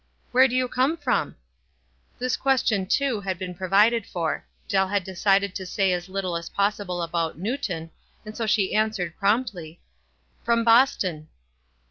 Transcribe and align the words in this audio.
"Where 0.31 0.47
do 0.47 0.55
you 0.55 0.67
come 0.67 0.97
from?" 0.97 1.35
This 2.17 2.35
question, 2.35 2.87
too, 2.87 3.21
had 3.21 3.37
been 3.37 3.53
provided 3.53 4.03
for. 4.07 4.47
Dell 4.67 4.87
had 4.87 5.03
decided 5.03 5.53
to 5.53 5.63
say 5.67 5.93
as 5.93 6.09
little 6.09 6.35
as 6.35 6.49
possible 6.49 7.03
about 7.03 7.37
Newton, 7.37 7.91
and 8.25 8.35
so 8.35 8.47
answered, 8.73 9.15
promptly,— 9.19 9.79
"From 10.43 10.63
Boston." 10.63 11.27